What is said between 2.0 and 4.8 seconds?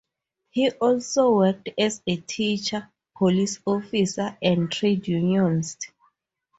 a teacher, police officer, and